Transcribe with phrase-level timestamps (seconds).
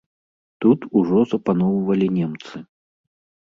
[0.65, 2.55] Тут ужо запаноўвалі немцы.